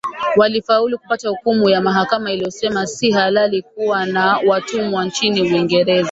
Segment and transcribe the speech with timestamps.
[0.37, 5.99] Walifaulu kupata hukumu ya mahakama iliyosema si halali kuwa na watumwa nchini Uingereza